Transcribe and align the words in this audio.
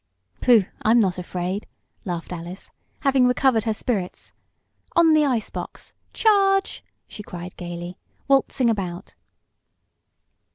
"Pooh, 0.41 0.63
I'm 0.81 0.99
not 0.99 1.19
afraid!" 1.19 1.67
laughed 2.05 2.33
Alice, 2.33 2.71
having 3.01 3.27
recovered 3.27 3.65
her 3.65 3.73
spirits. 3.75 4.33
"On 4.95 5.13
the 5.13 5.25
ice 5.27 5.51
box 5.51 5.93
charge!" 6.11 6.83
she 7.07 7.21
cried 7.21 7.55
gaily, 7.55 7.99
waltzing 8.27 8.71
about. 8.71 9.13